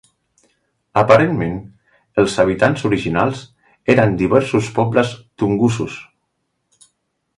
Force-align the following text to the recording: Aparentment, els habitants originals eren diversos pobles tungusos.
Aparentment, 1.01 1.59
els 2.23 2.37
habitants 2.43 2.85
originals 2.89 3.43
eren 3.95 4.17
diversos 4.23 4.71
pobles 4.79 5.13
tungusos. 5.43 6.01